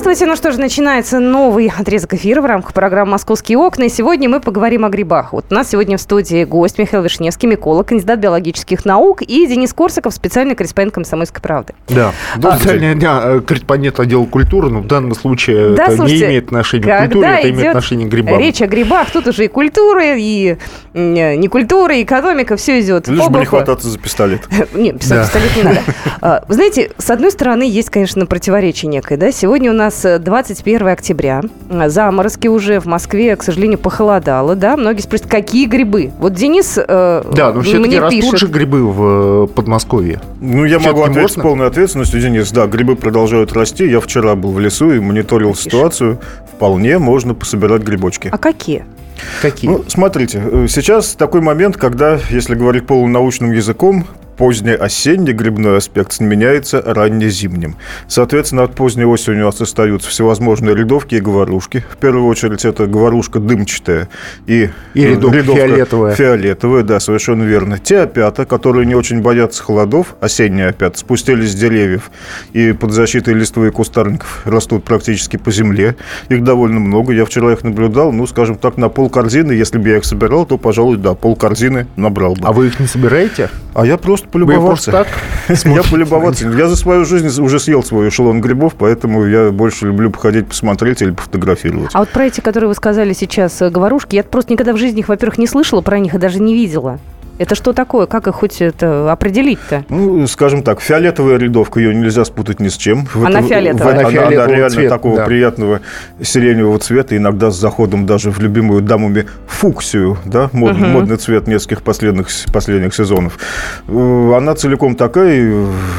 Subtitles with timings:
[0.00, 0.30] Здравствуйте.
[0.30, 3.84] Ну что же, начинается новый отрезок эфира в рамках программы «Московские окна».
[3.84, 5.34] И сегодня мы поговорим о грибах.
[5.34, 9.74] Вот у нас сегодня в студии гость Михаил Вишневский, миколог, кандидат биологических наук, и Денис
[9.74, 11.74] Корсаков, специальный корреспондент «Комсомольской правды».
[11.86, 16.44] Да, специальный а, корреспондент отдела культуры, но в данном случае Да, это слушайте, не имеет
[16.46, 18.38] отношения к культуре, это имеет отношение к грибам.
[18.38, 19.10] Речь о грибах.
[19.10, 20.56] Тут уже и культура, и
[20.94, 22.56] э, не культура, и экономика.
[22.56, 24.48] Все идет Лишь бы не хвататься за пистолет.
[24.74, 25.80] Нет, писать пистолет не надо.
[26.22, 29.18] А, Вы знаете, с одной стороны, есть, конечно, противоречие некое.
[29.18, 29.30] Да?
[29.30, 31.42] Сегодня у нас э, 21 октября.
[31.68, 34.54] А, Заморозки уже в Москве, к сожалению, похолодало.
[34.56, 34.76] Да?
[34.76, 36.10] Многие спросят, какие грибы?
[36.18, 38.38] Вот Денис э, Да, но все-таки растут пишет.
[38.38, 40.20] же грибы в э, Подмосковье.
[40.40, 41.42] Ну, я могу ответить с можно?
[41.42, 42.50] полной ответственностью, Денис.
[42.52, 43.86] Да, грибы продолжают расти.
[43.86, 45.64] Я вчера был в лесу и мониторил Тише.
[45.64, 46.20] ситуацию.
[46.52, 48.28] Вполне можно пособирать грибочки.
[48.32, 48.84] А какие?
[49.42, 49.70] Какие?
[49.70, 54.06] Ну, смотрите, э, сейчас такой момент, когда, если говорить полунаучным языком,
[54.40, 57.76] поздний осенний грибной аспект сменяется раннезимним.
[58.08, 61.84] Соответственно, от поздней осени у нас остаются всевозможные рядовки и говорушки.
[61.90, 64.08] В первую очередь, это говорушка дымчатая
[64.46, 66.14] и, И э, рядовка фиолетовая.
[66.14, 67.78] Фиолетовые, да, совершенно верно.
[67.78, 72.10] Те опята, которые не очень боятся холодов, осенние опята, спустились с деревьев
[72.54, 75.96] и под защитой листвы и кустарников растут практически по земле.
[76.30, 77.12] Их довольно много.
[77.12, 79.52] Я вчера их наблюдал, ну, скажем так, на пол корзины.
[79.52, 82.40] Если бы я их собирал, то, пожалуй, да, пол корзины набрал бы.
[82.46, 83.50] А вы их не собираете?
[83.74, 85.08] А я просто Просто так?
[85.64, 86.48] Я полюбоваться.
[86.48, 91.02] Я за свою жизнь уже съел свой эшелон грибов, поэтому я больше люблю походить, посмотреть
[91.02, 91.90] или пофотографировать.
[91.92, 95.00] А вот про эти, которые вы сказали сейчас, э, говорушки, я просто никогда в жизни
[95.00, 96.98] их, во-первых, не слышала про них и даже не видела.
[97.40, 98.04] Это что такое?
[98.04, 99.86] Как их хоть это определить-то?
[99.88, 103.06] Ну, скажем так, фиолетовая рядовка, ее нельзя спутать ни с чем.
[103.06, 103.84] В Она этом- фиолетовая.
[103.86, 105.24] в- Она она, фиолетового реально цвета, такого да.
[105.24, 105.80] приятного
[106.20, 110.90] сиреневого цвета, иногда с заходом даже в любимую дамами фуксию, да, мод- Мгм.
[110.90, 113.38] модный цвет нескольких последних, последних сезонов.
[113.88, 115.48] Э, Она целиком такая, и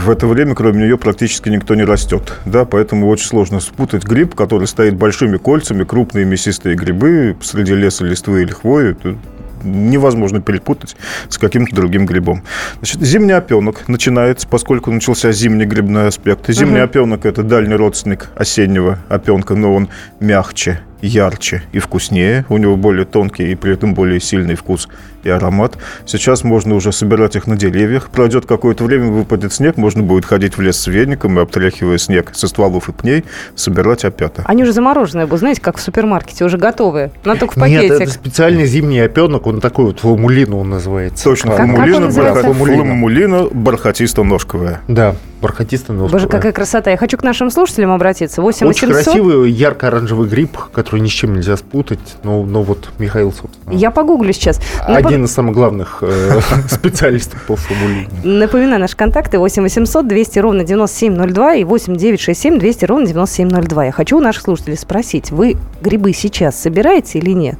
[0.06, 4.36] в это время кроме нее практически никто не растет, да, поэтому очень сложно спутать гриб,
[4.36, 9.16] который стоит большими кольцами, крупные мясистые грибы среди леса, листвы или хвои, Это
[9.64, 10.96] невозможно перепутать
[11.30, 12.44] с каким-то другим грибом.
[12.78, 16.50] Значит, зимний опенок начинается, поскольку начался зимний грибной аспект.
[16.50, 16.84] Зимний Мгм.
[16.84, 19.90] опенок– это дальний родственник осеннего опенка, но он
[20.20, 22.46] мягче, ярче и вкуснее.
[22.50, 24.88] У него более тонкий и при этом более сильный вкус
[25.24, 25.78] и аромат.
[26.06, 28.10] Сейчас можно уже собирать их на деревьях.
[28.10, 32.32] Пройдет какое-то время, выпадет снег, можно будет ходить в лес с веником и, обтряхивая снег
[32.34, 33.24] со стволов и пней,
[33.56, 34.44] собирать опята.
[34.46, 37.12] Они уже замороженные будут, знаете, как в супермаркете, уже готовые.
[37.24, 38.02] Надо только в Нет, пакетик.
[38.02, 41.24] это специальный зимний опенок, он такой вот фламулина он называется.
[41.24, 42.48] Точно, Как- как он фламулина, называется?
[42.48, 44.80] барха- фламулина бархатисто-ножковая.
[44.88, 46.12] Да, бархатистый нос.
[46.12, 46.92] Боже, какая красота.
[46.92, 48.42] Я хочу к нашим слушателям обратиться.
[48.42, 49.04] 8 Очень 800.
[49.14, 52.00] красивый ярко-оранжевый гриб, который ни с чем нельзя спутать.
[52.24, 54.60] Но, но вот Михаил, собственно, Я погуглю сейчас.
[54.88, 58.08] Напом- один из самых главных э, специалистов по фламулине.
[58.24, 63.86] Напоминаю, наши контакты 8 800 200 ровно 9702 и 8 967 200 ровно 9702.
[63.86, 67.58] Я хочу у наших слушателей спросить, вы грибы сейчас собираете или нет?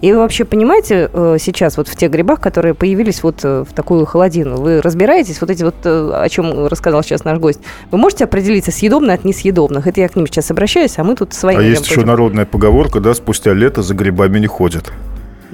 [0.00, 3.72] И вы вообще понимаете э, сейчас вот в тех грибах, которые появились вот э, в
[3.72, 7.60] такую холодину, вы разбираетесь, вот эти вот, э, о чем рассказал сейчас наш гость,
[7.90, 9.86] вы можете определиться съедобно от несъедобных?
[9.86, 13.00] Это я к ним сейчас обращаюсь, а мы тут свои А есть еще народная поговорка,
[13.00, 14.92] да, спустя лето за грибами не ходят.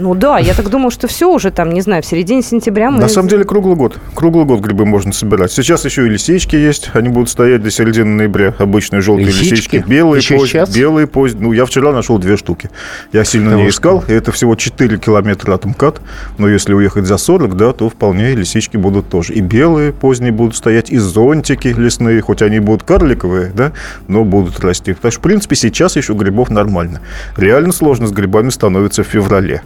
[0.00, 3.00] Ну да, я так думал, что все уже там, не знаю, в середине сентября мы...
[3.00, 3.98] На самом деле круглый год.
[4.14, 5.52] Круглый год грибы можно собирать.
[5.52, 6.90] Сейчас еще и лисички есть.
[6.94, 8.54] Они будут стоять до середины ноября.
[8.58, 9.50] Обычные желтые Лисички?
[9.50, 9.84] лисички.
[9.86, 10.48] Белые Еще поздние.
[10.64, 10.74] сейчас?
[10.74, 11.42] Белые поздние.
[11.48, 12.70] Ну, я вчера нашел две штуки.
[13.12, 14.02] Я сильно Да не искал.
[14.08, 16.00] И это всего 4 километра от МКАД.
[16.38, 19.34] Но если уехать за 40, да, то вполне лисички будут тоже.
[19.34, 22.22] И белые поздние будут стоять, и зонтики лесные.
[22.22, 23.72] Хоть они будут карликовые, да,
[24.08, 24.94] но будут расти.
[24.94, 27.02] Так что, в принципе, сейчас еще грибов нормально.
[27.36, 29.60] Реально сложно с грибами становится в феврале.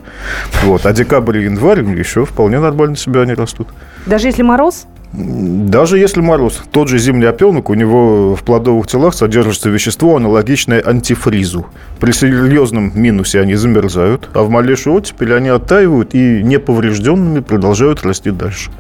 [0.63, 0.87] Вот.
[0.87, 3.69] А декабрь и январь еще вполне нормально себя они растут.
[4.07, 4.87] Даже если мороз?
[5.13, 10.83] Даже если мороз, тот же зимний опенок, у него в плодовых телах содержится вещество, аналогичное
[10.85, 11.67] антифризу.
[12.01, 18.33] При серьезном минусе они замерзают, а в малейшую оттепель они оттаивают и неповрежденными продолжают расти
[18.33, 18.71] дальше.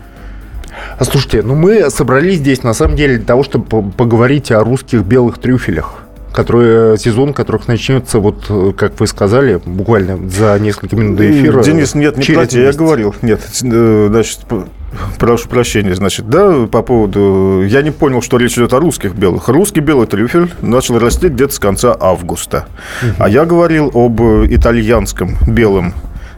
[0.98, 4.64] А слушайте, ну мы собрались здесь на самом деле для того, чтобы по- поговорить о
[4.64, 6.03] русских белых трюфелях
[6.34, 11.62] которые, сезон которых начнется, вот, э, как вы сказали, буквально за несколько минут до эфира.
[11.62, 13.14] Денис, нет, не те, я говорил.
[13.22, 14.40] Нет, э, значит,
[15.19, 17.62] прошу прощения, значит, да, по поводу...
[17.64, 19.48] Я не понял, что речь идет о русских белых.
[19.48, 22.66] Русский белый трюфель начал расти где-то с конца августа.
[23.19, 25.94] А я говорил об э, итальянском белом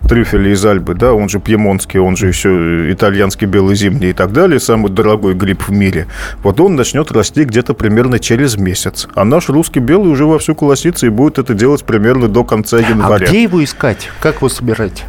[0.06, 4.32] трюфеля из Альбы, да, он же пьемонтский, он же еще итальянский белый зимний и так
[4.32, 6.06] далее, самый дорогой гриб в мире,
[6.42, 9.08] вот он начнет расти где-то примерно через месяц.
[9.14, 13.26] А наш русский белый уже вовсю колосится и будет это делать примерно до конца января.
[13.26, 14.10] А где его искать?
[14.20, 15.04] Как его собирать?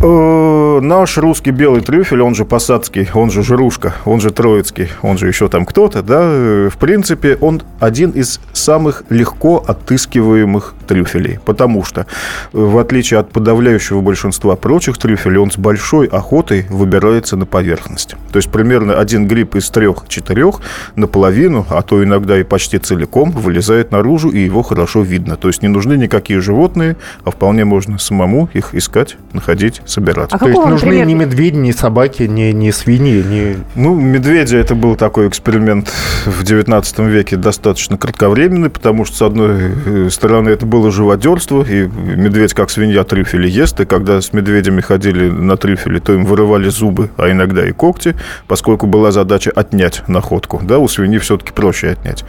[0.00, 5.18] Э, наш русский белый трюфель, он же посадский, он же жирушка, он же троицкий, он
[5.18, 11.38] же еще там кто-то, да, э, в принципе, он один из самых легко отыскиваемых трюфелей,
[11.44, 12.04] потому что, э,
[12.52, 18.16] в отличие от подавляющего большинства прочих трюфелей, он с большой охотой выбирается на поверхность.
[18.32, 20.60] То есть примерно один гриб из трех-четырех
[20.96, 25.36] наполовину, а то иногда и почти целиком вылезает наружу, и его хорошо видно.
[25.36, 30.30] То есть не нужны никакие животные, а вполне можно самому их искать, находить, собирать.
[30.32, 33.56] А То есть какого, нужны например, ни медведи, ни собаки, ни, ни свиньи, ни...
[33.74, 35.92] Ну, медведи это был такой эксперимент
[36.26, 41.88] в 19 веке достаточно кратковременный, потому что, с одной э, стороны, это было живодерство, и
[41.88, 46.68] медведь, как свинья, трюфели ест, и когда с медведями ходили на трюфели, то им вырывали
[46.68, 48.14] зубы, а иногда и когти,
[48.46, 50.60] поскольку была задача отнять находку.
[50.62, 52.24] Да, у свиньи все-таки проще отнять.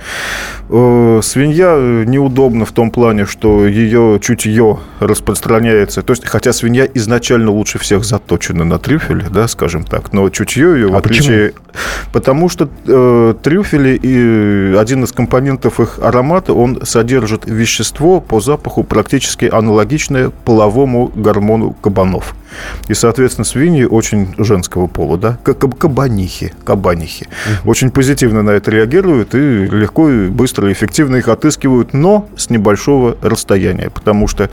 [0.69, 6.01] Э, Свинья э, неудобна в том плане, что ее чутье распространяется.
[6.01, 10.73] То есть, хотя свинья изначально лучше всех заточена на трюфеле, да, скажем так, но чутье
[10.73, 11.53] ее, в А отличие...
[12.11, 18.83] Потому что э, трюфели и один из компонентов их аромата, он содержит вещество по запаху
[18.83, 22.35] практически аналогичное половому гормону кабанов.
[22.87, 27.27] И, соответственно, свиньи очень женского пола, да, как каб- кабанихи, кабанихи.
[27.65, 32.49] Очень позитивно на это реагируют и легко, и быстро, и эффективно их отыскивают, но с
[32.49, 34.49] небольшого расстояния, потому что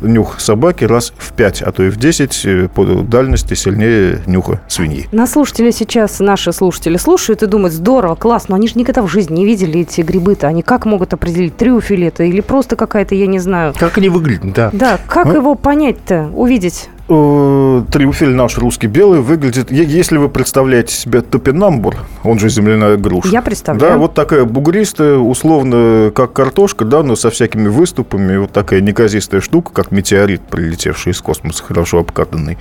[0.00, 4.60] нюх собаки раз в 5, а то и в 10 э, по дальности сильнее нюха
[4.68, 5.08] свиньи.
[5.12, 9.08] Нас слушатели сейчас, наши слушатели слушают и думают, здорово, классно, но они же никогда в
[9.08, 10.46] жизни не видели эти грибы-то.
[10.46, 13.74] Они как могут определить, трюфель это или просто какая-то, я не знаю.
[13.78, 14.70] Как они выглядят, да.
[14.72, 15.34] Да, как Ну.
[15.34, 16.88] его понять-то, увидеть?
[17.08, 19.70] Э, Трюфель наш русский белый выглядит...
[19.70, 23.28] Если вы представляете себе топинамбур, он же земляная груша.
[23.28, 23.92] Я представляю.
[23.92, 28.36] Да, вот такая бугристая, условно, как картошка, да, но со всякими выступами.
[28.38, 32.58] Вот такая неказистая штука, как метеорит, прилетевший из космоса, хорошо обкатанный.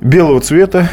[0.00, 0.88] Белого цвета.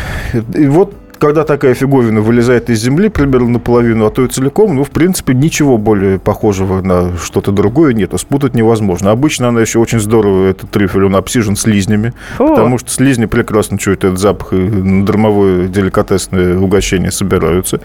[0.53, 4.83] И вот когда такая фиговина вылезает из земли примерно наполовину, а то и целиком, ну,
[4.83, 8.13] в принципе, ничего более похожего на что-то другое нет.
[8.17, 9.11] Спутать невозможно.
[9.11, 12.47] Обычно она еще очень здорово, этот трюфель, он обсижен слизнями, Фу.
[12.47, 17.81] потому что слизни прекрасно чуют этот запах, и на дармовое деликатесное угощение собираются.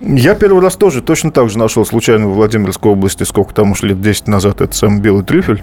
[0.00, 3.82] Я первый раз тоже точно так же нашел случайно в Владимирской области, сколько там уж
[3.82, 5.62] лет 10 назад, этот самый белый трюфель.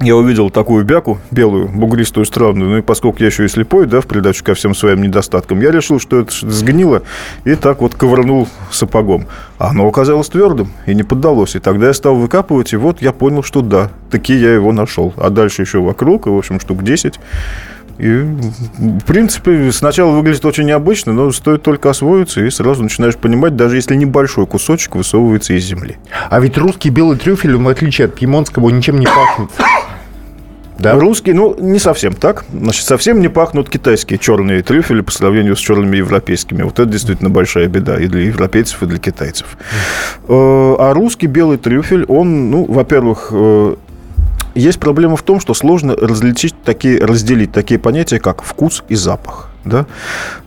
[0.00, 4.02] Я увидел такую бяку, белую, бугристую, странную, ну и поскольку я еще и слепой, да,
[4.02, 7.02] в придачу ко всем своим недостаткам, я решил, что это сгнило,
[7.44, 9.26] и так вот ковырнул сапогом.
[9.58, 11.56] А оно оказалось твердым и не поддалось.
[11.56, 15.14] И тогда я стал выкапывать, и вот я понял, что да, таки я его нашел.
[15.16, 17.18] А дальше еще вокруг, и, в общем, штук 10.
[17.98, 18.08] И,
[18.78, 23.76] в принципе, сначала выглядит очень необычно, но стоит только освоиться, и сразу начинаешь понимать, даже
[23.76, 25.96] если небольшой кусочек высовывается из земли.
[26.28, 29.48] А ведь русский белый трюфель, в отличие от пьемонтского, ничем не пахнет.
[30.78, 30.94] Да?
[30.94, 32.44] Русские, ну, не совсем так.
[32.52, 36.62] Значит, совсем не пахнут китайские черные трюфели по сравнению с черными европейскими.
[36.62, 39.56] Вот это действительно большая беда и для европейцев, и для китайцев.
[40.28, 43.76] Э, А русский белый трюфель, он, ну, во-первых, э,
[44.54, 49.50] есть проблема в том, что сложно различить такие, разделить такие понятия, как вкус и запах.
[49.64, 49.86] Да?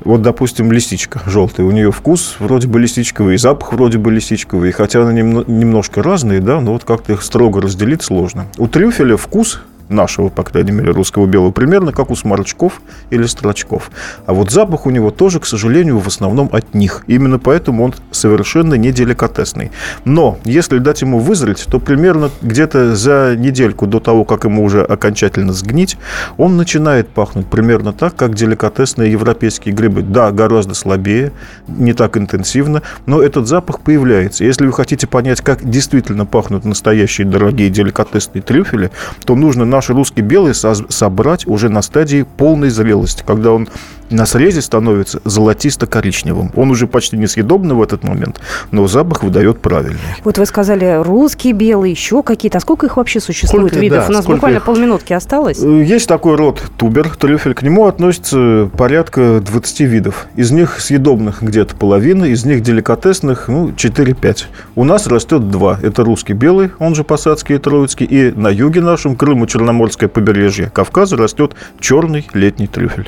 [0.06, 1.66] Вот, допустим, лисичка желтая.
[1.66, 4.70] У нее вкус вроде бы лисичковый, и запах вроде бы лисичковый.
[4.70, 8.46] И хотя они немно- немножко разные, да, но вот как-то их строго разделить сложно.
[8.58, 13.92] У трюфеля вкус нашего, по крайней мере, русского белого, примерно как у сморчков или строчков.
[14.26, 17.04] А вот запах у него тоже, к сожалению, в основном от них.
[17.08, 19.72] Именно поэтому он совершенно не деликатесный.
[20.06, 24.84] Но если дать ему вызреть, то примерно где-то за недельку до того, как ему уже
[24.84, 25.98] окончательно сгнить,
[26.38, 30.02] он начинает пахнуть примерно так, как деликатесные европейские грибы.
[30.02, 31.32] Да, гораздо слабее,
[31.68, 34.44] не так интенсивно, но этот запах появляется.
[34.44, 38.92] Если вы хотите понять, как действительно пахнут настоящие дорогие деликатесные трюфели,
[39.26, 43.70] то нужно наш русский белый собрать уже на стадии полной зрелости, когда он
[44.10, 46.52] на срезе становится золотисто-коричневым.
[46.56, 50.00] Он уже почти несъедобный в этот момент, но запах выдает правильный.
[50.24, 52.58] Вот вы сказали, русский, белый, еще какие-то.
[52.58, 54.00] А сколько их вообще существует Сколько, видов?
[54.06, 54.66] да, У нас буквально их?
[54.66, 55.62] полминутки осталось.
[55.64, 57.54] Э, Есть такой род тубер, трюфель.
[57.54, 60.26] К нему относится порядка 20 видов.
[60.36, 64.46] Из них съедобных где-то половина, из них деликатесных, ну, 4-5.
[64.76, 65.78] У нас растет два.
[65.84, 70.72] Это русский белый, он же посадский и троицкий, и на юге нашем, Крыму, Черноморское побережье
[70.72, 73.08] Кавказа растет черный летний трюфель.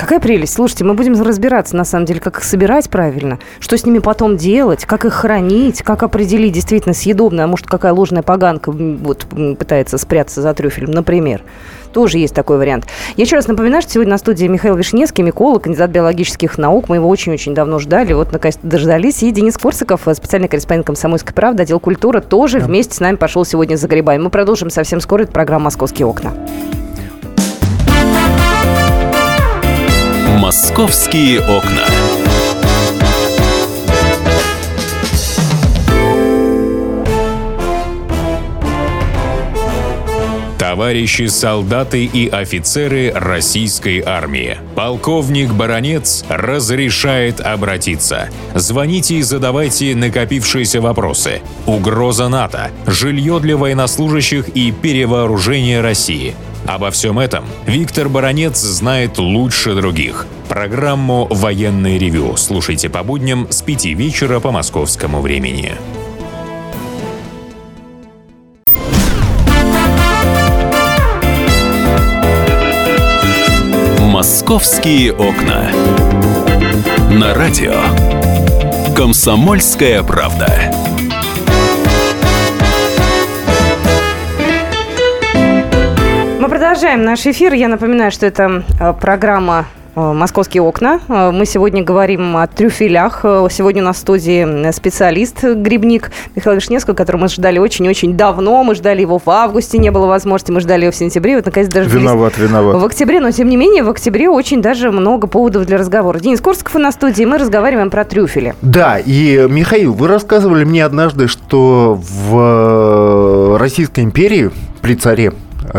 [0.00, 0.54] Какая прелесть.
[0.54, 4.38] Слушайте, мы будем разбираться, на самом деле, как их собирать правильно, что с ними потом
[4.38, 9.26] делать, как их хранить, как определить действительно съедобно, а может, какая ложная поганка вот,
[9.58, 11.42] пытается спрятаться за трюфелем, например.
[11.92, 12.86] Тоже есть такой вариант.
[13.16, 16.88] Я еще раз напоминаю, что сегодня на студии Михаил Вишневский, миколог, кандидат биологических наук.
[16.88, 18.14] Мы его очень-очень давно ждали.
[18.14, 19.22] Вот, наконец дождались.
[19.22, 22.66] И Денис Корсаков, специальный корреспондент «Комсомольской правды», отдел культуры, тоже да.
[22.66, 24.22] вместе с нами пошел сегодня за грибами.
[24.22, 25.24] Мы продолжим совсем скоро.
[25.24, 26.32] Это программа «Московские окна».
[30.50, 31.86] «Московские окна».
[40.58, 44.58] Товарищи солдаты и офицеры российской армии.
[44.74, 48.28] Полковник Баронец разрешает обратиться.
[48.56, 51.42] Звоните и задавайте накопившиеся вопросы.
[51.66, 56.34] Угроза НАТО, жилье для военнослужащих и перевооружение России.
[56.66, 60.26] Обо всем этом Виктор Баронец знает лучше других.
[60.48, 65.74] Программу «Военный ревю» слушайте по будням с 5 вечера по московскому времени.
[73.98, 75.70] «Московские окна».
[77.10, 77.74] На радио
[78.94, 80.79] «Комсомольская правда».
[86.70, 87.52] Продолжаем наш эфир.
[87.52, 91.00] Я напоминаю, что это э, программа Э, «Московские окна».
[91.08, 93.20] Э, мы сегодня говорим о трюфелях.
[93.50, 98.62] Сегодня у нас в студии специалист, грибник Михаил Вишневский, которого мы ждали очень-очень давно.
[98.62, 100.52] Мы ждали его в августе, не было возможности.
[100.52, 101.36] Мы ждали его в сентябре.
[101.36, 102.76] Вот, наконец, даже виноват, виноват.
[102.76, 106.18] В октябре, но, тем не менее, в октябре очень даже много поводов для разговора.
[106.18, 108.54] Денис Корсков на студии, мы разговариваем про трюфели.
[108.62, 114.50] Да, и, Михаил, вы рассказывали мне однажды, что в Российской империи
[114.80, 115.32] при царе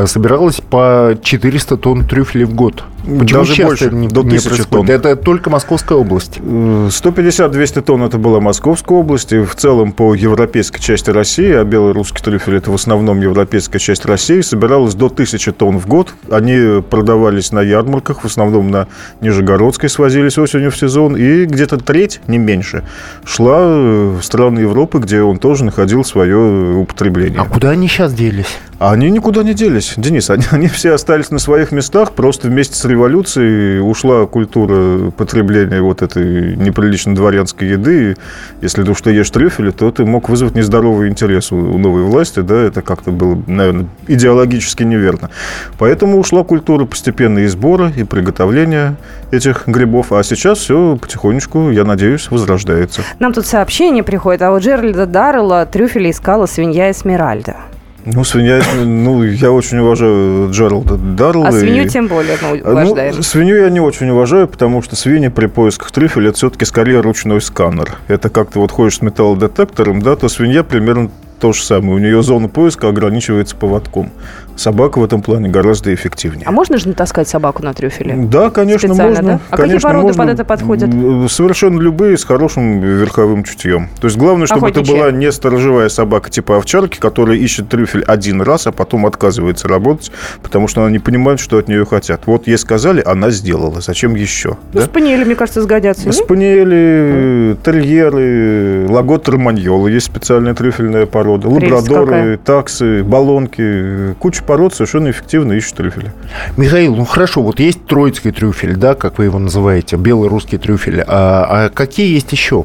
[0.05, 2.83] собиралось по 400 тонн трюфелей в год.
[3.03, 4.69] Почему Даже больше, не, до не происходит?
[4.69, 4.89] Тонн.
[4.89, 6.38] Это только Московская область.
[6.38, 9.33] 150-200 э, тонн это была Московская область.
[9.33, 14.05] И в целом по европейской части России, а белорусский трюфель это в основном европейская часть
[14.05, 16.13] России, собиралось до 1000 тонн в год.
[16.29, 18.88] Они продавались на ярмарках, в основном на
[19.19, 21.15] Нижегородской свозились осенью в сезон.
[21.17, 22.83] И где-то треть, не меньше,
[23.25, 27.41] шла э, в страны Европы, где он тоже находил свое употребление.
[27.41, 28.60] А куда они сейчас делись?
[28.82, 30.32] А они никуда не делись, Денис.
[30.32, 32.14] Они, они все остались на своих местах.
[32.14, 38.18] Просто вместе с революцией ушла культура потребления вот этой неприлично дворянской еды.
[38.60, 42.40] Если ты что ешь трюфели, то ты мог вызвать нездоровый интерес у новой власти.
[42.40, 45.30] Да, это как-то было, наверное, идеологически неверно.
[45.78, 48.96] Поэтому ушла культура постепенно и сбора, и приготовления
[49.30, 50.12] этих грибов.
[50.12, 53.04] А сейчас все потихонечку, я надеюсь, возрождается.
[53.20, 54.42] Нам тут сообщение приходит.
[54.42, 57.58] А у Джеральда Даррелла трюфели искала свинья Эсмеральда.
[58.05, 61.50] Ну, свинья, ну, я очень уважаю Джералда Даррелла.
[61.50, 61.89] А свинью и...
[61.89, 63.15] тем более мы ну, уважаем.
[63.17, 67.01] Ну, свинью я не очень уважаю, потому что свиньи при поисках трюфеля это все-таки скорее
[67.01, 67.98] ручной сканер.
[68.08, 71.93] Это как ты вот ходишь с металлодетектором, да, то свинья примерно то же самое.
[71.96, 74.12] У нее зона поиска ограничивается поводком.
[74.55, 76.46] Собака в этом плане гораздо эффективнее.
[76.46, 78.15] А можно же натаскать собаку на трюфеле?
[78.15, 79.31] Да, конечно, Специально, можно.
[79.34, 79.39] Да?
[79.50, 80.24] А конечно, какие породы можно.
[80.24, 80.89] под это подходят?
[81.31, 83.89] Совершенно любые, с хорошим верховым чутьем.
[84.00, 84.93] То есть главное, чтобы Охотничьи.
[84.93, 89.67] это была не сторожевая собака типа овчарки, которая ищет трюфель один раз, а потом отказывается
[89.67, 92.22] работать, потому что она не понимает, что от нее хотят.
[92.25, 93.81] Вот ей сказали, она сделала.
[93.81, 94.58] Зачем еще?
[94.74, 94.86] Ну, да?
[94.86, 96.12] спаниели, мне кажется, сгодятся.
[96.12, 99.88] Спаниели, терьеры, лагот романьола.
[99.88, 101.48] Есть специальная трюфельная порода.
[101.48, 104.13] Лабрадоры, таксы, баллонки.
[104.20, 106.12] Куча пород совершенно эффективно ищут трюфели.
[106.57, 111.03] Михаил, ну хорошо, вот есть троицкий трюфель, да, как вы его называете, белый русский трюфель.
[111.07, 112.63] А, а какие есть еще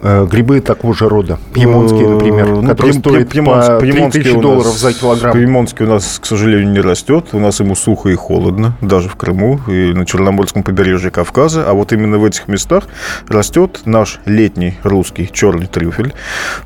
[0.00, 1.38] грибы такого же рода?
[1.52, 5.32] Пьемонские, например, ну, которые пьем, стоят пьемонс, по 3000 долларов за килограмм.
[5.32, 7.28] Пьемонский у нас, к сожалению, не растет.
[7.32, 11.68] У нас ему сухо и холодно, даже в Крыму и на Черноморском побережье Кавказа.
[11.68, 12.84] А вот именно в этих местах
[13.28, 16.14] растет наш летний русский черный трюфель.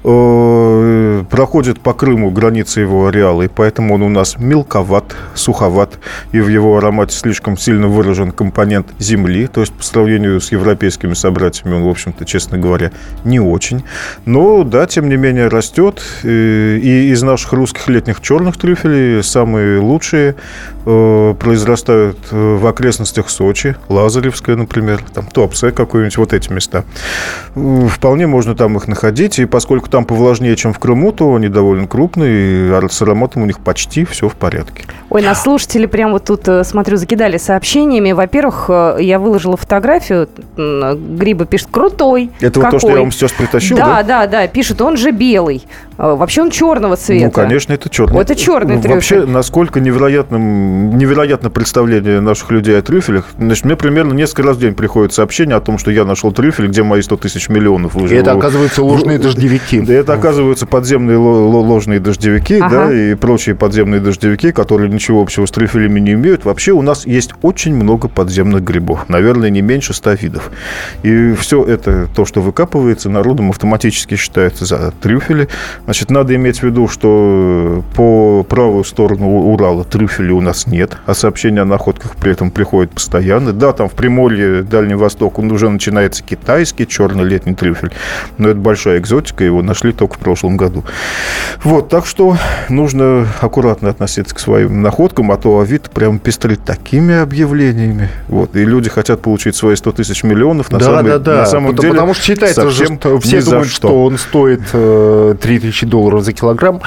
[0.05, 5.99] Э, проходит по Крыму границы его ареала, и поэтому он у нас мелковат суховат,
[6.33, 11.15] и в его аромате слишком сильно выражен компонент земли, то есть по сравнению с европейскими
[11.15, 12.93] собратьями он, в общем-то, честно говоря,
[13.25, 13.85] не очень.
[14.25, 20.37] Но, да, тем не менее, растет, и из наших русских летних черных трюфелей самые лучшие
[20.87, 26.85] э, произрастают э, в окрестностях Сочи, Лазаревская, например, там Туапсе какой-нибудь, вот эти места.
[27.55, 31.87] Вполне можно там их находить, и поскольку там повлажнее, чем в Крыму, то они довольно
[31.87, 34.85] крупные, и с ароматом у них почти все в порядке.
[35.11, 38.13] Ой, нас слушатели прямо вот тут, э, смотрю, закидали сообщениями.
[38.13, 42.31] Во-первых, э, я выложила фотографию, гриба пишет, крутой.
[42.41, 42.95] Это вот то, что простой.
[42.95, 43.85] я вам сейчас притащил, да?
[43.87, 44.03] да?
[44.03, 45.65] Да, да, пишет, он же белый.
[45.99, 47.25] А, Вообще он черного цвета.
[47.27, 48.21] Ну, конечно, это черный.
[48.21, 48.95] Это черный Ну, трюфель.
[48.95, 53.27] Вообще, насколько невероятным, невероятно представление наших людей о трюфелях.
[53.39, 56.69] Значит, мне примерно несколько раз в день приходит сообщение о том, что я нашел трюфель,
[56.69, 59.81] где мои 100 тысяч миллионов И это, оказывается, ложные дождевики.
[59.81, 62.87] Да, это, оказывается, подземные ло- ло- ложные дождевики, Ага.
[62.87, 66.45] да, и прочие подземные дождевики, которые ничего общего с трюфелями не имеют.
[66.45, 69.09] Вообще у нас есть очень много подземных грибов.
[69.09, 70.51] Наверное, не меньше 100 видов.
[71.03, 72.41] И все это, то, что
[72.81, 75.49] выкапывается, народом автоматически считается за трюфели.
[75.85, 81.15] Значит, надо иметь в виду, что по правую сторону Урала трюфелей у нас нет, а
[81.15, 83.53] сообщения о находках при этом приходят постоянно.
[83.53, 87.91] Да, там в Приморье, Дальний Восток, он уже начинается китайский черный летний трюфель,
[88.39, 90.85] но это большая экзотика, его нашли только в прошлом году.
[91.63, 92.37] Вот, так что
[92.69, 98.09] нужно аккуратно относиться к своим находкам, а то Авито прям пестрит такими объявлениями.
[98.29, 101.37] Вот, и люди хотят получить свои 100 тысяч миллионов, на да, самом, да, да.
[101.37, 104.05] на самом потому, деле потому что считается совсем что все думают, что.
[104.05, 106.81] он стоит э, 3000 долларов за килограмм.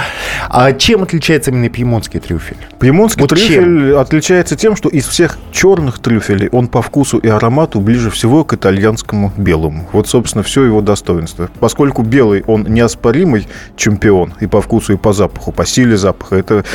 [0.50, 2.58] А чем отличается именно пьемонтский трюфель?
[2.80, 7.80] Пьемонтский Вот трюфель отличается тем, что из всех черных трюфелей он по вкусу и аромату
[7.80, 9.88] ближе всего к итальянскому белому.
[9.92, 11.50] Вот, собственно, все его достоинство.
[11.60, 16.36] Поскольку белый, он неоспоримый чемпион и по вкусу, и по запаху, по силе запаха.
[16.36, 16.66] Это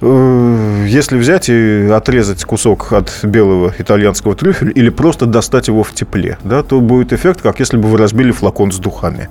[0.00, 5.92] э, если взять и отрезать кусок от белого итальянского трюфеля или просто достать его в
[5.92, 9.28] тепле, да, то будет эффект, как если бы вы разбили флакон с духами.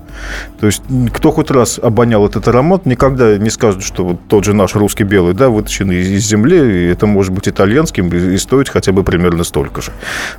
[0.59, 0.81] То есть,
[1.13, 5.03] кто хоть раз обонял этот аромат, никогда не скажет, что вот тот же наш русский
[5.03, 8.91] белый, да, вытащенный из, из земли, и это может быть итальянским и, и стоить хотя
[8.91, 9.91] бы примерно столько же.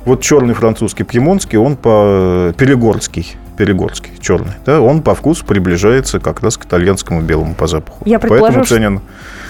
[0.05, 6.41] Вот черный французский пьемонтский, он по перегорский, перегорский, черный, да, он по вкусу приближается как
[6.41, 8.03] раз к итальянскому белому по запаху.
[8.05, 9.01] Я предположу, Поэтому что- ценен.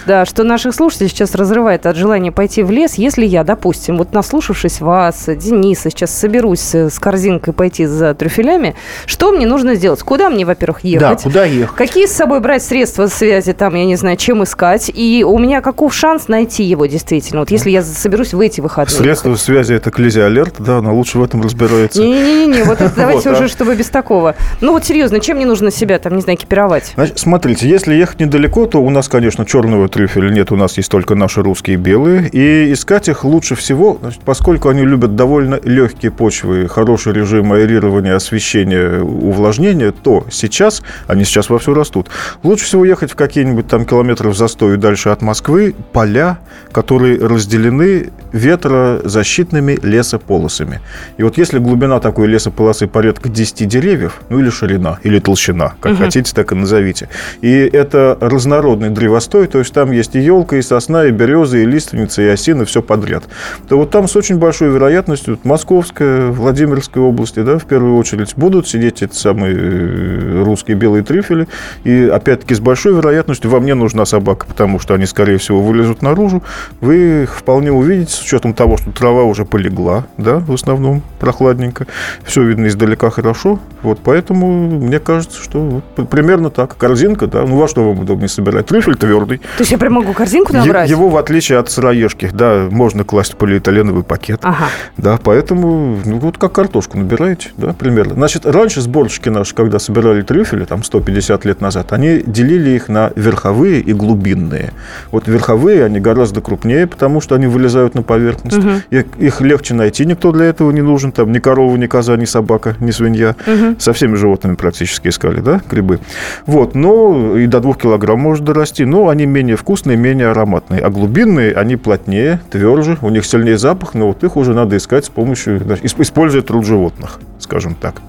[0.06, 2.96] Да, что наших слушателей сейчас разрывает от желания пойти в лес.
[2.96, 8.75] Если я, допустим, вот наслушавшись вас, Дениса, сейчас соберусь э, с корзинкой пойти за трюфелями,
[9.06, 10.01] что мне нужно сделать?
[10.01, 11.24] Куда мне, во-первых, Да, ехать?
[11.24, 11.75] куда ехать?
[11.75, 14.89] Какие с собой брать средства связи, там, я не знаю, чем искать?
[14.94, 17.41] И у меня каков шанс найти его действительно?
[17.41, 18.98] Вот если я соберусь в эти выходные.
[18.98, 22.01] Средства связи это Клизи Алерт, да, она лучше в этом разбирается.
[22.01, 24.36] Не-не-не, вот это давайте уже, чтобы без такого.
[24.62, 26.94] Ну вот серьезно, чем мне нужно себя, там, не знаю, экипировать?
[27.15, 31.15] Смотрите, если ехать недалеко, то у нас, конечно, черного трюфеля нет, у нас есть только
[31.15, 32.29] наши русские белые.
[32.29, 38.15] И искать их лучше всего, значит, поскольку они любят довольно легкие почвы, хороший режим аэрирования,
[38.15, 42.10] освещения, увлажнения, то сейчас, они сейчас вовсю растут,
[42.43, 46.39] лучше всего ехать в какие-нибудь там километров за 100 и дальше от Москвы поля,
[46.71, 50.82] которые разделены ветрозащитными лесополосами.
[51.18, 55.98] И вот если глубина такой лесополосы порядка 10 деревьев, ну или ширина, или толщина, как
[55.98, 57.10] хотите, так и назовите.
[57.42, 61.65] И это разнородный древостой, то есть там есть и елка, и сосна, и береза, и
[61.65, 63.24] лиственница, и осина, все подряд.
[63.68, 68.34] То вот там с очень большой вероятностью вот Московская, Владимирская области, да, в первую очередь,
[68.36, 71.48] будут сидеть эти самые э, русские белые трюфели.
[71.84, 76.02] И опять-таки с большой вероятностью вам не нужна собака, потому что они, скорее всего, вылезут
[76.02, 76.44] наружу.
[76.82, 81.88] Вы их вполне увидите, с учетом того, что трава уже полегла, да, в основном прохладненько.
[82.23, 83.60] Все видно издалека хорошо.
[83.82, 85.60] Вот поэтому мне кажется, что
[85.97, 86.75] вот примерно так.
[86.77, 87.43] Корзинка, да.
[87.43, 88.67] Ну, во что вам удобнее собирать?
[88.67, 89.38] Трюфель твердый.
[89.38, 90.89] То есть я прям могу корзинку набрать?
[90.89, 94.39] Его, в отличие от сыроежки, да, можно класть в полиэтиленовый пакет.
[94.43, 94.65] Ага.
[94.97, 98.15] Да, поэтому, ну, вот как картошку набираете, да, примерно.
[98.15, 103.12] Значит, раньше сборщики наши, когда собирали трюфели, там, 150 лет назад, они делили их на
[103.15, 104.73] верховые и глубинные.
[105.12, 108.58] Вот верховые, они гораздо крупнее, потому что они вылезают на поверхность.
[108.89, 112.26] Их, их легче найти, никто для этого не нужен, там, ни корова, ни коза, ни
[112.26, 113.36] собака, ни свинья.
[113.78, 116.00] Со всеми животными практически искали, да, грибы.
[116.48, 120.82] Вот, но и до двух килограмм может дорасти, но они менее вкусные, менее ароматные.
[120.82, 125.06] А глубинные, они плотнее, тверже, у них сильнее запах, но вот их уже надо искать
[125.06, 128.02] с помощью, используя труд животных, скажем так.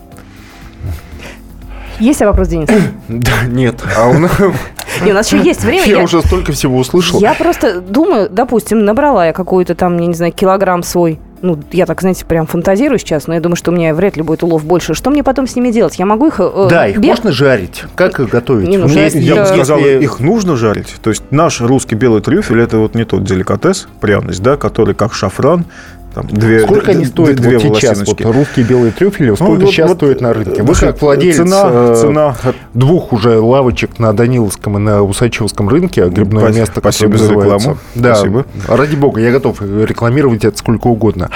[2.00, 2.68] Есть вопрос, Денис?
[3.08, 3.82] Да, нет.
[3.96, 4.32] А у нас...
[5.04, 5.86] Не, у нас еще есть время.
[5.86, 7.20] Я Я- уже столько всего услышал.
[7.20, 11.18] Я просто думаю, допустим, набрала я какой-то там, я не знаю, килограмм свой.
[11.42, 14.22] Ну, я так, знаете, прям фантазирую сейчас, но я думаю, что у меня вряд ли
[14.22, 14.92] будет улов больше.
[14.94, 15.98] Что мне потом с ними делать?
[15.98, 16.34] Я могу их...
[16.38, 17.84] э, Да, их бег- можно жарить.
[17.94, 18.68] Как их готовить?
[18.68, 18.94] Не У нужно.
[18.96, 20.94] меня есть- Я бы сказал, если- их нужно жарить.
[21.02, 25.14] То есть наш русский белый трюфель это вот не тот деликатес, пряность, да, который как
[25.14, 25.64] шафран,
[26.14, 28.02] там две, Сколько они стоят две вот сейчас?
[28.06, 30.62] Вот русские белые трюфели, Ну, сколько вот- сейчас вот, стоят на рынке?
[30.62, 32.36] Вы как владелец цена, э, цена
[32.74, 37.78] двух уже лавочек на Даниловском и на Усачевском рынке, грибное Спасибо- место, спасибо за рекламу.
[37.94, 38.46] Да, Спасибо.
[38.68, 41.30] ради бога, я готов рекламировать это сколько угодно.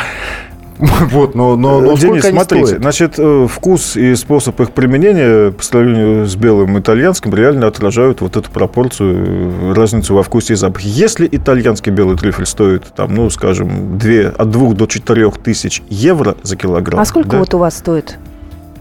[1.10, 2.82] Вот, но, но, но Денис, сколько они смотрите, стоят?
[2.82, 8.20] значит, э, вкус и способ их применения по сравнению с белым и итальянским реально отражают
[8.20, 10.88] вот эту пропорцию, э, разницу во вкусе и запахе.
[10.88, 16.36] Если итальянский белый трюфель стоит, там, ну, скажем, 2, от 2 до 4 тысяч евро
[16.42, 17.00] за килограмм.
[17.00, 18.18] А сколько да, вот у вас стоит?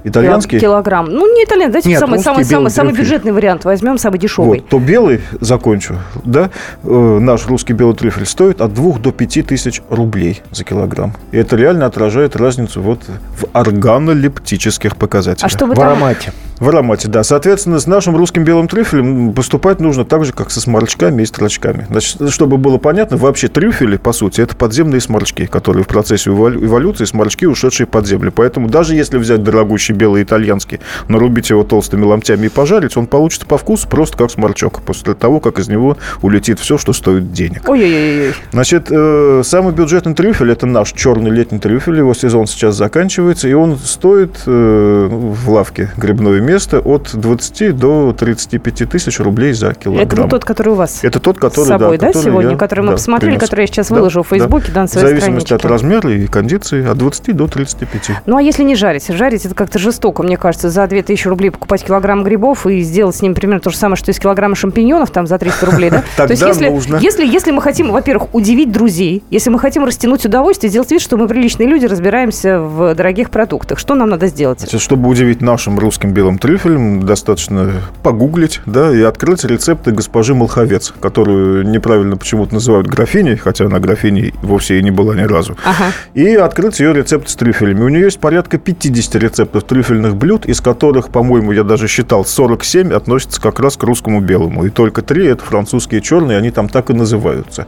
[0.03, 0.59] Итальянский?
[0.59, 1.05] Килограмм.
[1.05, 3.03] Ну, не итальянский, давайте Нет, самый, русский самый, самый, белый самый трюфель.
[3.03, 4.59] бюджетный вариант возьмем, самый дешевый.
[4.59, 6.49] Вот, то белый, закончу, да,
[6.83, 11.13] э, наш русский белый трюфель стоит от 2 до 5 тысяч рублей за килограмм.
[11.31, 13.01] И это реально отражает разницу вот
[13.37, 15.45] в органолептических показателях.
[15.45, 15.87] А что вы В там...
[15.87, 16.33] аромате.
[16.59, 17.23] В аромате, да.
[17.23, 21.87] Соответственно, с нашим русским белым трюфелем поступать нужно так же, как со сморчками и строчками.
[21.89, 26.63] Значит, чтобы было понятно, вообще трюфели, по сути, это подземные сморчки, которые в процессе эволю-
[26.63, 28.31] эволюции сморчки, ушедшие под землю.
[28.31, 33.45] Поэтому даже если взять дорогущий белый итальянский, нарубить его толстыми ломтями и пожарить, он получится
[33.45, 37.67] по вкусу просто как сморчок, после того, как из него улетит все, что стоит денег.
[37.67, 38.33] Ой-ой-ой.
[38.51, 41.97] Значит, э, самый бюджетный трюфель это наш черный летний трюфель.
[41.97, 48.13] Его сезон сейчас заканчивается, и он стоит э, в лавке грибное место от 20 до
[48.13, 50.07] 35 тысяч рублей за килограмм.
[50.07, 52.57] Это вот тот, который у вас Это тот, который, с собой, да, который сегодня, я,
[52.57, 53.41] который мы да, посмотрели, принес.
[53.43, 54.35] который я сейчас Да, выложу в да.
[54.37, 55.67] Фейсбуке, да, на В зависимости от страничке.
[55.67, 58.11] размера и кондиции от 20 до 35.
[58.25, 59.07] Ну, а если не жарить?
[59.07, 60.69] Жарить это как-то жестоко, мне кажется.
[60.69, 64.11] За 2000 рублей покупать килограмм грибов и сделать с ним примерно то же самое, что
[64.11, 66.03] и с килограмма шампиньонов, там, за 300 рублей, да?
[66.17, 66.97] То есть, Тогда если, нужно.
[66.97, 71.27] если, мы хотим, во-первых, удивить друзей, если мы хотим растянуть удовольствие, сделать вид, что мы
[71.27, 74.65] приличные люди, разбираемся в дорогих продуктах, что нам надо сделать?
[74.81, 81.67] Чтобы удивить нашим русским белым трюфелем, достаточно погуглить, да, и открыть рецепты госпожи Молховец, которую
[81.67, 85.57] неправильно почему-то называют графиней, хотя она графиней вовсе и не была ни разу.
[85.63, 85.91] Ага.
[86.13, 87.83] И открыть ее рецепт с трюфелями.
[87.83, 92.93] У нее есть порядка 50 рецептов трюфельных блюд, из которых, по-моему, я даже считал, 47
[92.93, 94.65] относятся как раз к русскому белому.
[94.65, 97.67] И только три это французские черные, они там так и называются.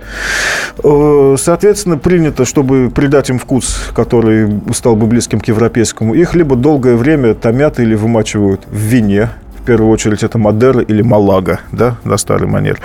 [0.84, 6.56] Э, Соответственно, принято, чтобы придать им вкус, который стал бы близким к европейскому, их либо
[6.56, 9.30] долгое время томят или вымачивают в вине,
[9.66, 12.80] в первую очередь это Мадера или Малага, да, на старый манер.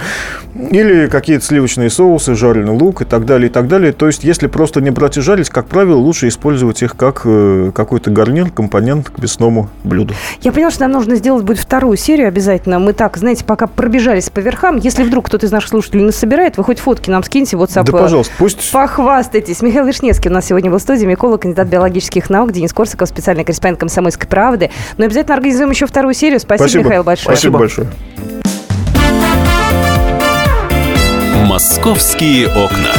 [0.71, 3.93] Или какие-то сливочные соусы, жареный лук и так далее, и так далее.
[3.93, 7.71] То есть, если просто не брать и жарить, как правило, лучше использовать их как э,
[7.75, 10.15] какой-то гарнир, компонент к мясному блюду.
[10.41, 12.79] Я поняла, что нам нужно сделать будет вторую серию обязательно.
[12.79, 14.79] Мы так, знаете, пока пробежались по верхам.
[14.79, 17.85] Если вдруг кто-то из наших слушателей нас собирает, вы хоть фотки нам скиньте в WhatsApp.
[17.85, 18.73] Да, пожалуйста, пусть...
[18.73, 19.61] Похвастайтесь.
[19.61, 23.45] Михаил Вишневский у нас сегодня был в студии, миколог, кандидат биологических наук, Денис Корсаков, специальный
[23.45, 24.71] корреспондент «Комсомольской правды».
[24.97, 26.41] Но обязательно организуем еще вторую серию.
[26.71, 27.37] Спасибо, Михаил, большое.
[27.37, 27.91] Спасибо большое.
[31.47, 32.95] «Московские окна».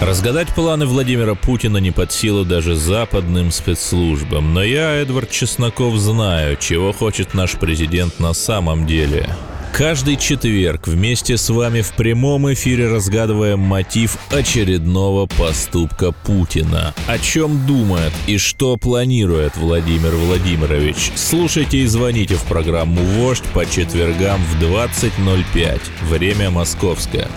[0.00, 4.52] Разгадать планы Владимира Путина не под силу даже западным спецслужбам.
[4.52, 9.28] Но я, Эдвард Чесноков, знаю, чего хочет наш президент на самом деле.
[9.74, 16.94] Каждый четверг вместе с вами в прямом эфире разгадываем мотив очередного поступка Путина.
[17.08, 21.10] О чем думает и что планирует Владимир Владимирович.
[21.16, 25.80] Слушайте и звоните в программу «Вождь» по четвергам в 20.05.
[26.08, 27.28] Время московское.